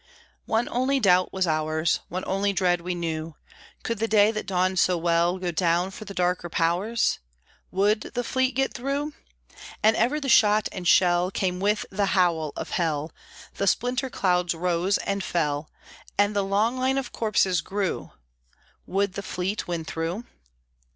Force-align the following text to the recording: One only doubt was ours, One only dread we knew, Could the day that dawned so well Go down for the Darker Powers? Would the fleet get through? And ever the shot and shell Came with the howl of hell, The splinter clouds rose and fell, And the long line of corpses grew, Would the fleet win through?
One 0.47 0.67
only 0.71 0.99
doubt 0.99 1.31
was 1.31 1.45
ours, 1.45 1.99
One 2.09 2.23
only 2.25 2.53
dread 2.53 2.81
we 2.81 2.95
knew, 2.95 3.35
Could 3.83 3.99
the 3.99 4.07
day 4.07 4.31
that 4.31 4.47
dawned 4.47 4.79
so 4.79 4.97
well 4.97 5.37
Go 5.37 5.51
down 5.51 5.91
for 5.91 6.05
the 6.05 6.15
Darker 6.15 6.49
Powers? 6.49 7.19
Would 7.69 7.99
the 8.15 8.23
fleet 8.23 8.55
get 8.55 8.73
through? 8.73 9.13
And 9.83 9.95
ever 9.95 10.19
the 10.19 10.27
shot 10.27 10.67
and 10.71 10.87
shell 10.87 11.29
Came 11.29 11.59
with 11.59 11.85
the 11.91 12.07
howl 12.17 12.51
of 12.55 12.71
hell, 12.71 13.11
The 13.57 13.67
splinter 13.67 14.09
clouds 14.09 14.55
rose 14.55 14.97
and 14.97 15.23
fell, 15.23 15.69
And 16.17 16.35
the 16.35 16.41
long 16.41 16.77
line 16.77 16.97
of 16.97 17.11
corpses 17.11 17.61
grew, 17.61 18.09
Would 18.87 19.13
the 19.13 19.21
fleet 19.21 19.67
win 19.67 19.85
through? 19.85 20.23